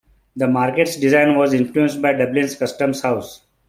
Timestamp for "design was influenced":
0.95-2.01